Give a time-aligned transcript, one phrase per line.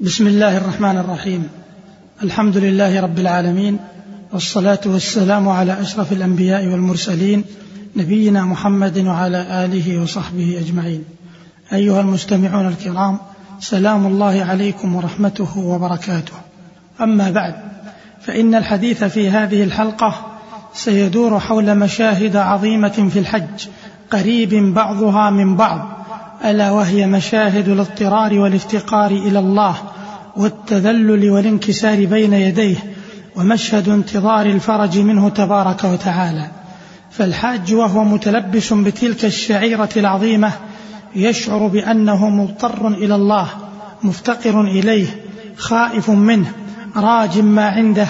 [0.00, 1.48] بسم الله الرحمن الرحيم
[2.22, 3.78] الحمد لله رب العالمين
[4.32, 7.44] والصلاة والسلام على أشرف الأنبياء والمرسلين
[7.96, 11.04] نبينا محمد وعلى آله وصحبه أجمعين
[11.72, 13.18] أيها المستمعون الكرام
[13.60, 16.34] سلام الله عليكم ورحمته وبركاته
[17.00, 17.54] أما بعد
[18.20, 20.26] فإن الحديث في هذه الحلقة
[20.74, 23.66] سيدور حول مشاهد عظيمة في الحج
[24.10, 25.95] قريب بعضها من بعض
[26.44, 29.74] ألا وهي مشاهد الاضطرار والافتقار إلى الله
[30.36, 32.76] والتذلل والانكسار بين يديه
[33.36, 36.46] ومشهد انتظار الفرج منه تبارك وتعالى.
[37.10, 40.52] فالحاج وهو متلبس بتلك الشعيرة العظيمة
[41.16, 43.48] يشعر بأنه مضطر إلى الله
[44.02, 45.06] مفتقر إليه
[45.56, 46.52] خائف منه
[46.96, 48.08] راج ما عنده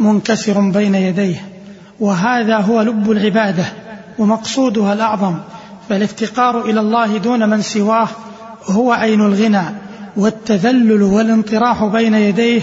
[0.00, 1.44] منكسر بين يديه.
[2.00, 3.64] وهذا هو لب العبادة
[4.18, 5.36] ومقصودها الأعظم.
[5.88, 8.08] فالافتقار إلى الله دون من سواه
[8.66, 9.64] هو عين الغنى
[10.16, 12.62] والتذلل والانطراح بين يديه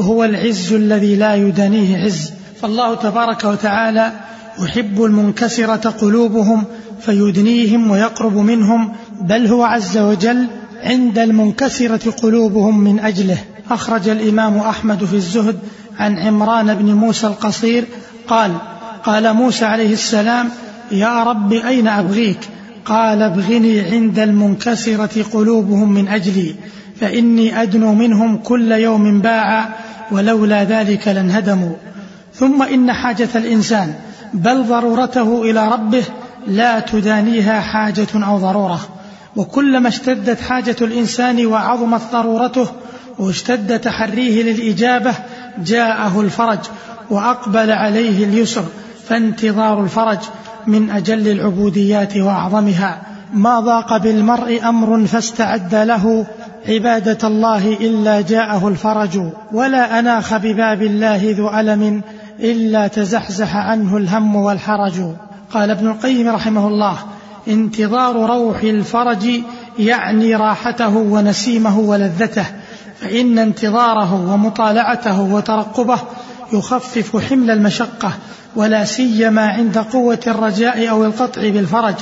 [0.00, 2.32] هو العز الذي لا يدانيه عز.
[2.62, 4.12] فالله تبارك وتعالى
[4.58, 6.64] يحب المنكسرة قلوبهم
[7.00, 10.46] فيدنيهم ويقرب منهم بل هو عز وجل
[10.82, 13.38] عند المنكسرة قلوبهم من أجله.
[13.70, 15.58] أخرج الإمام أحمد في الزهد
[15.98, 17.84] عن عمران بن موسى القصير
[18.28, 18.52] قال
[19.04, 20.48] قال موسى عليه السلام
[20.90, 22.38] يا رب أين أبغيك؟
[22.88, 26.54] قال ابغني عند المنكسرة قلوبهم من أجلي
[27.00, 29.68] فإني أدنو منهم كل يوم باعا
[30.10, 31.74] ولولا ذلك لانهدموا.
[32.34, 33.94] ثم إن حاجة الإنسان
[34.34, 36.04] بل ضرورته إلى ربه
[36.46, 38.80] لا تدانيها حاجة أو ضرورة.
[39.36, 42.66] وكلما اشتدت حاجة الإنسان وعظمت ضرورته
[43.18, 45.14] واشتد تحريه للإجابة
[45.58, 46.58] جاءه الفرج
[47.10, 48.64] وأقبل عليه اليسر
[49.08, 50.18] فانتظار الفرج.
[50.68, 53.02] من أجل العبوديات وأعظمها.
[53.32, 56.26] ما ضاق بالمرء أمر فاستعد له
[56.68, 59.20] عبادة الله إلا جاءه الفرج.
[59.52, 62.02] ولا أناخ بباب الله ذو ألم
[62.40, 65.00] إلا تزحزح عنه الهم والحرج.
[65.52, 66.96] قال ابن القيم رحمه الله
[67.48, 69.26] انتظار روح الفرج
[69.78, 72.44] يعني راحته ونسيمه ولذته
[73.00, 75.98] فإن انتظاره ومطالعته وترقبه
[76.52, 78.12] يخفف حمل المشقة
[78.56, 81.94] ولا سيما عند قوة الرجاء أو القطع بالفرج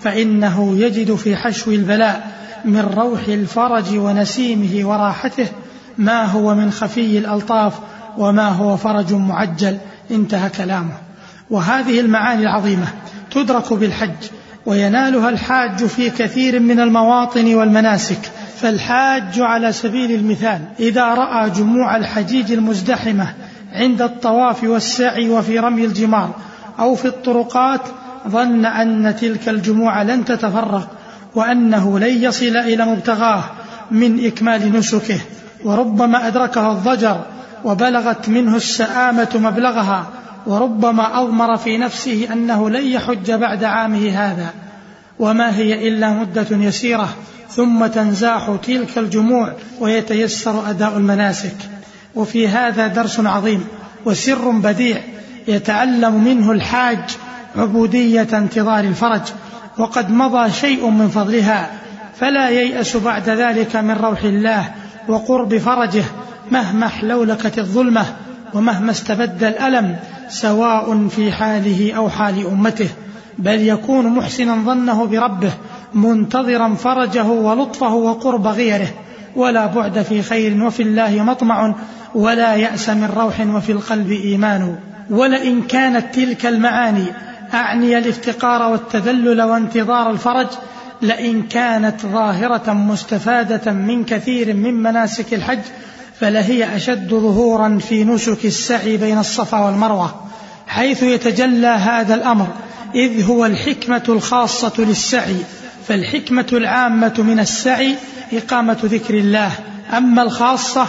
[0.00, 2.30] فإنه يجد في حشو البلاء
[2.64, 5.46] من روح الفرج ونسيمه وراحته
[5.98, 7.72] ما هو من خفي الألطاف
[8.18, 9.78] وما هو فرج معجل.
[10.10, 10.92] انتهى كلامه.
[11.50, 12.86] وهذه المعاني العظيمة
[13.30, 14.30] تدرك بالحج
[14.66, 18.30] وينالها الحاج في كثير من المواطن والمناسك.
[18.60, 23.34] فالحاج على سبيل المثال إذا رأى جموع الحجيج المزدحمة
[23.74, 26.30] عند الطواف والسعي وفي رمي الجمار
[26.78, 27.80] أو في الطرقات
[28.28, 30.88] ظن أن تلك الجموع لن تتفرق
[31.34, 33.44] وأنه لن يصل إلى مبتغاه
[33.90, 35.18] من إكمال نسكه
[35.64, 37.20] وربما أدركه الضجر
[37.64, 40.06] وبلغت منه السآمة مبلغها
[40.46, 44.50] وربما أضمر في نفسه أنه لن يحج بعد عامه هذا.
[45.18, 47.08] وما هي إلا مدة يسيرة
[47.50, 51.56] ثم تنزاح تلك الجموع ويتيسر أداء المناسك.
[52.16, 53.64] وفي هذا درس عظيم
[54.04, 55.02] وسر بديع
[55.48, 56.98] يتعلم منه الحاج
[57.56, 59.22] عبودية انتظار الفرج
[59.78, 61.70] وقد مضى شيء من فضلها
[62.20, 64.70] فلا ييأس بعد ذلك من روح الله
[65.08, 66.04] وقرب فرجه
[66.50, 68.04] مهما احلولكت الظلمة
[68.54, 69.96] ومهما استبد الألم
[70.28, 72.88] سواء في حاله أو حال أمته.
[73.38, 75.52] بل يكون محسنا ظنه بربه
[75.94, 78.88] منتظرا فرجه ولطفه وقرب غيره.
[79.36, 81.74] ولا بعد في خير وفي الله مطمع
[82.14, 84.76] ولا يأس من روح وفي القلب إيمان.
[85.10, 87.04] ولئن كانت تلك المعاني
[87.54, 90.46] أعني الافتقار والتذلل وانتظار الفرج
[91.02, 95.58] لئن كانت ظاهرة مستفادة من كثير من مناسك الحج
[96.20, 100.14] فلهي أشد ظهورا في نسك السعي بين الصفا والمروة.
[100.66, 102.46] حيث يتجلى هذا الأمر
[102.94, 105.36] إذ هو الحكمة الخاصة للسعي
[105.88, 107.94] فالحكمة العامة من السعي
[108.38, 109.50] إقامة ذكر الله.
[109.96, 110.86] أما الخاصة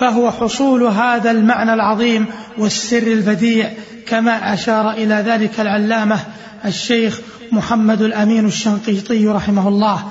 [0.00, 2.26] فهو حصول هذا المعنى العظيم
[2.58, 3.70] والسر البديع
[4.06, 6.18] كما أشار إلى ذلك العلامة
[6.64, 7.20] الشيخ
[7.52, 10.04] محمد الأمين الشنقيطي رحمه الله.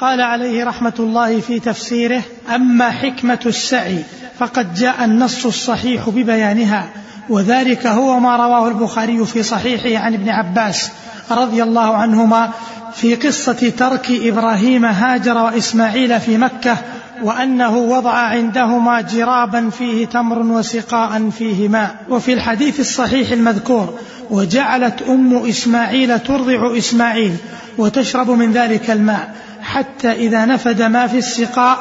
[0.00, 2.22] قال عليه رحمة الله في تفسيره
[2.54, 4.04] أما حكمة السعي
[4.38, 6.90] فقد جاء النص الصحيح ببيانها
[7.28, 10.90] وذلك هو ما رواه البخاري في صحيحه عن ابن عباس.
[11.32, 12.50] رضي الله عنهما
[12.94, 16.76] في قصة ترك إبراهيم هاجر وإسماعيل في مكة
[17.22, 21.96] وأنه وضع عندهما جرابا فيه تمر وسقاء فيه ماء.
[22.08, 23.94] وفي الحديث الصحيح المذكور
[24.30, 27.36] وجعلت أم إسماعيل ترضع إسماعيل
[27.78, 31.78] وتشرب من ذلك الماء حتى إذا نفد ما في السقاء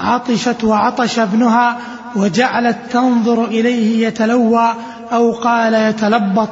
[0.00, 1.78] عطشت وعطش ابنها
[2.16, 4.74] وجعلت تنظر إليه يتلوى
[5.12, 6.48] أو قال يتلبط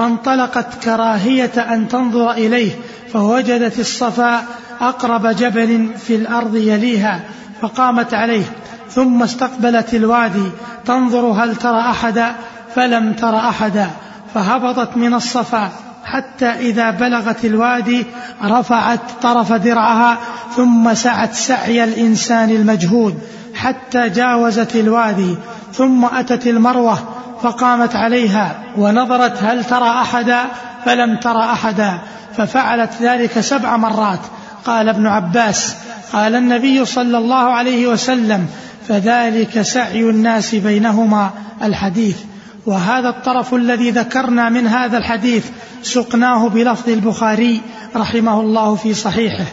[0.00, 2.72] فانطلقت كراهية أن تنظر إليه
[3.12, 4.42] فوجدت الصفا
[4.80, 7.20] أقرب جبل في الأرض يليها
[7.62, 8.44] فقامت عليه.
[8.90, 10.50] ثم استقبلت الوادي.
[10.84, 12.34] تنظر هل ترى أحدا؟
[12.74, 13.90] فلم تر أحدا.
[14.34, 15.70] فهبطت من الصفا
[16.04, 18.06] حتى إذا بلغت الوادي
[18.44, 20.18] رفعت طرف درعها
[20.56, 23.18] ثم سعت سعي الإنسان المجهود
[23.54, 25.36] حتى جاوزت الوادي.
[25.72, 26.98] ثم أتت المروة.
[27.42, 30.44] فقامت عليها ونظرت هل ترى أحدا؟
[30.84, 31.98] فلم ترى أحدا.
[32.36, 34.20] ففعلت ذلك سبع مرات.
[34.64, 35.76] قال ابن عباس
[36.12, 38.46] قال النبي صلى الله عليه وسلم
[38.88, 41.30] فذلك سعي الناس بينهما
[41.62, 42.16] الحديث.
[42.66, 45.46] وهذا الطرف الذي ذكرنا من هذا الحديث
[45.82, 47.60] سقناه بلفظ البخاري
[47.96, 49.44] رحمه الله في صحيحه.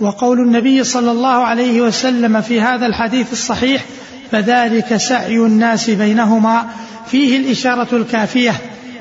[0.00, 3.84] وقول النبي صلى الله عليه وسلم في هذا الحديث الصحيح
[4.32, 6.66] فذلك سعي الناس بينهما
[7.06, 8.54] فيه الإشارة الكافية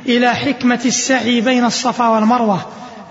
[0.06, 2.62] إلى حكمة السعي بين الصفا والمروة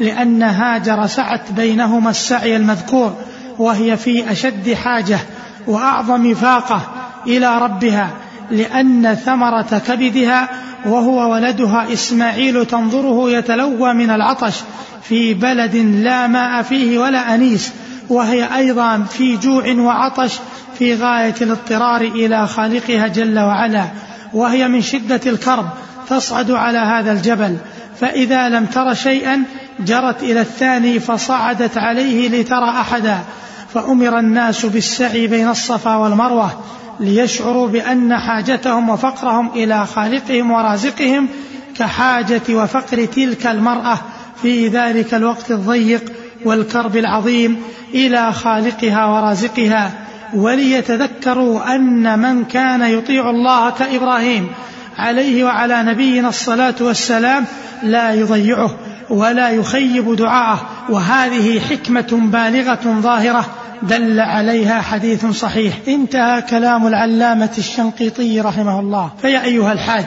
[0.01, 3.17] لأن هاجر سعت بينهما السعي المذكور
[3.59, 5.19] وهي في أشد حاجة
[5.67, 6.81] وأعظم فاقة
[7.27, 8.11] إلى ربها
[8.51, 10.49] لأن ثمرة كبدها
[10.87, 14.55] وهو ولدها إسماعيل تنظره يتلوى من العطش
[15.03, 17.73] في بلد لا ماء فيه ولا أنيس
[18.09, 20.39] وهي أيضا في جوع وعطش
[20.79, 23.85] في غاية الاضطرار إلى خالقها جل وعلا.
[24.35, 25.69] وهي من شدة الكرب
[26.09, 27.57] تصعد على هذا الجبل.
[28.01, 29.43] فإذا لم تر شيئا
[29.81, 33.19] جرت إلى الثاني فصعدت عليه لترى أحدا.
[33.75, 36.51] فأمر الناس بالسعي بين الصفا والمروة
[37.01, 41.29] ليشعروا بأن حاجتهم وفقرهم إلى خالقهم ورازقهم
[41.77, 43.99] كحاجة وفقر تلك المرأة
[44.43, 46.13] في ذلك الوقت الضيق
[46.45, 47.63] والكرب العظيم
[47.95, 49.91] إلى خالقها ورازقها.
[50.35, 54.49] وليتذكروا أن من كان يطيع الله كإبراهيم
[54.99, 57.45] عليه وعلى نبينا الصلاة والسلام
[57.83, 58.71] لا يضيعه
[59.11, 63.47] ولا يخيب دعاءه وهذه حكمة بالغة ظاهرة
[63.83, 65.75] دل عليها حديث صحيح.
[65.89, 69.11] انتهى كلام العلامة الشنقيطي رحمه الله.
[69.23, 70.07] فيا أيها الحاج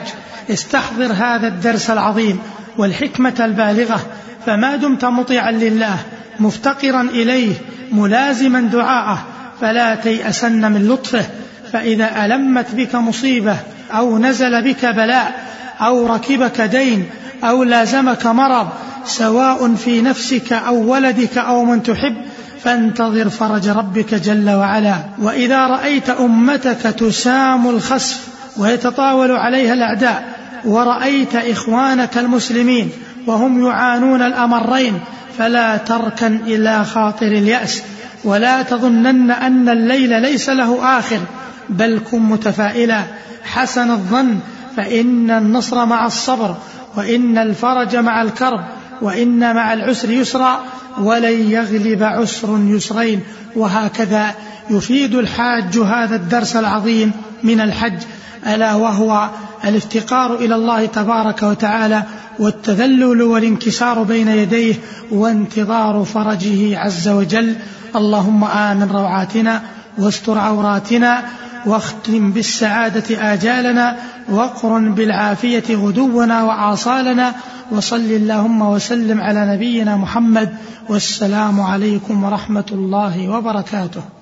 [0.50, 2.38] استحضر هذا الدرس العظيم
[2.78, 4.00] والحكمة البالغة
[4.46, 5.96] فما دمت مطيعا لله
[6.40, 7.54] مفتقرا إليه
[7.92, 9.18] ملازما دعاءه
[9.60, 11.24] فلا تيأسن من لطفه
[11.72, 13.56] فإذا ألمت بك مصيبة
[13.92, 15.46] أو نزل بك بلاء
[15.80, 17.06] أو ركبك دين
[17.44, 18.68] أو لازمك مرض
[19.06, 22.16] سواء في نفسك أو ولدك أو من تحب
[22.64, 24.96] فانتظر فرج ربك جل وعلا.
[25.18, 30.24] وإذا رأيت أمتك تسام الخسف ويتطاول عليها الأعداء
[30.64, 32.90] ورأيت إخوانك المسلمين
[33.26, 35.00] وهم يعانون الأمرين
[35.38, 37.82] فلا تركن إلى خاطر اليأس.
[38.26, 41.20] ولا تظنن أن الليل ليس له آخر
[41.68, 43.02] بل كن متفائلا.
[43.44, 44.38] حسن الظن
[44.76, 46.56] فإن النصر مع الصبر
[46.96, 48.64] وإن الفرج مع الكرب
[49.02, 50.60] وإن مع العسر يسرا
[50.98, 53.20] ولن يغلب عسر يسرين.
[53.56, 54.34] وهكذا
[54.70, 57.12] يفيد الحاج هذا الدرس العظيم
[57.42, 57.98] من الحج
[58.46, 59.28] ألا وهو
[59.64, 62.02] الافتقار إلى الله تبارك وتعالى
[62.38, 64.74] والتذلل والانكسار بين يديه
[65.10, 67.54] وانتظار فرجه عز وجل.
[67.96, 69.62] اللهم آمن روعاتنا
[69.98, 71.24] واستر عوراتنا
[71.66, 73.96] واختم بالسعادة آجالنا
[74.28, 77.34] واقرن بالعافية غدونا وآصالنا
[77.70, 80.54] وصل اللهم وسلم على نبينا محمد
[80.88, 84.15] والسلام عليكم ورحمة الله وبركاته.